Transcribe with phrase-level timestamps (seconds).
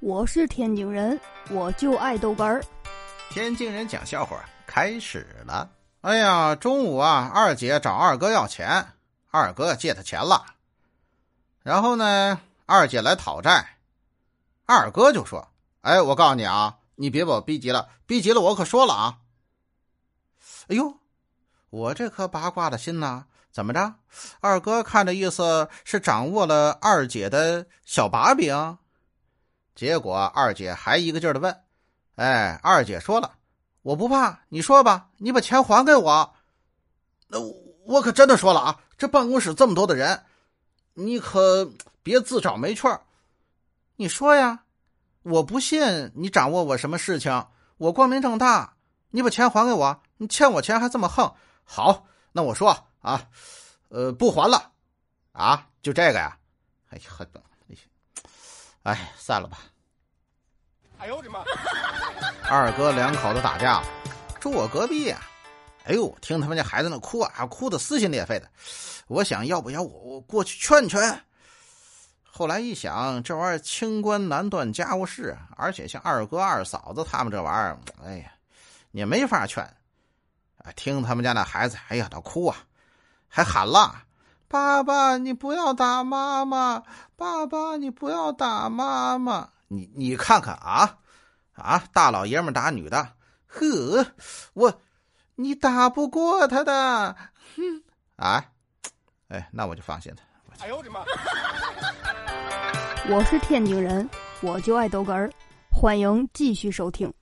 [0.00, 1.18] 我是天津人，
[1.50, 2.64] 我就爱豆干儿。
[3.30, 5.68] 天津人讲笑话开始了。
[6.02, 8.86] 哎呀，中午啊，二姐找二哥要钱，
[9.32, 10.46] 二哥借他钱了。
[11.64, 13.78] 然后呢，二姐来讨债，
[14.66, 15.48] 二哥就说
[15.82, 19.18] ：“哎，我告诉你啊，你别把我逼急了，逼急了我可说了啊。”
[20.70, 20.96] 哎呦，
[21.70, 23.94] 我这颗八卦的心呐，怎么着？
[24.38, 28.78] 二哥看这意思是掌握了二姐的小把柄。
[29.78, 31.56] 结果二姐还一个劲儿的问
[32.18, 33.36] ：“哎，二姐说了，
[33.82, 36.34] 我不怕，你说吧，你把钱还给我。
[37.28, 37.38] 那
[37.84, 40.24] 我可真的说了啊，这办公室这么多的人，
[40.94, 41.70] 你可
[42.02, 43.02] 别自找没趣儿。
[43.94, 44.64] 你说呀，
[45.22, 48.74] 我不信你掌握我什么事情，我光明正大，
[49.10, 51.32] 你把钱还给我，你欠我钱还这么横。
[51.62, 53.28] 好，那我说啊，
[53.90, 54.72] 呃，不还了，
[55.30, 56.36] 啊，就这个呀。
[56.88, 57.04] 哎呀，
[58.84, 59.58] 哎，散了吧。
[60.98, 61.44] 哎呦我的妈！
[62.50, 63.86] 二哥两口子打架了，
[64.40, 65.20] 住我隔壁呀。
[65.84, 68.48] 哎呦，听他们家孩子那哭啊，哭的撕心裂肺的。
[69.06, 71.22] 我想要不要我我过去劝劝？
[72.24, 78.32] 后来一想，这玩意儿清官难断家务事，而且像二哥二嫂子他们这玩意儿，哎呀，
[78.92, 79.64] 也没法劝。
[80.58, 82.56] 啊，听他们家那孩子，哎呀，他哭啊，
[83.28, 84.02] 还喊了
[84.48, 86.82] ：“爸爸，你不要打妈妈！
[87.16, 90.98] 爸爸，你不要打妈妈！”你你看看啊，
[91.52, 93.12] 啊，大老爷们打女的，
[93.46, 94.06] 呵，
[94.54, 94.80] 我
[95.34, 97.14] 你打不过他的，
[97.56, 97.82] 哼，
[98.16, 98.42] 啊，
[99.28, 100.18] 哎，那我就放心了。
[100.60, 101.00] 哎呦我的妈！
[103.10, 104.08] 我是天津人，
[104.40, 105.30] 我就爱逗哏儿，
[105.70, 107.12] 欢迎继续收听。